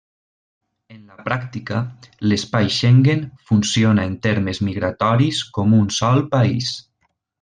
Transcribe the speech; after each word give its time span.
En 0.93 1.01
la 1.09 1.17
pràctica, 1.27 1.81
l'espai 2.31 2.71
Schengen 2.77 3.21
funciona 3.51 4.07
en 4.13 4.17
termes 4.25 4.63
migratoris 4.69 5.43
com 5.59 5.77
un 5.83 5.93
sol 6.01 6.25
país. 6.33 6.73